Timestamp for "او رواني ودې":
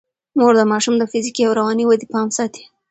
1.45-2.07